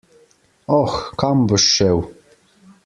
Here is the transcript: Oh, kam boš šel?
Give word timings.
Oh, 0.77 0.95
kam 1.23 1.45
boš 1.51 1.69
šel? 1.77 2.05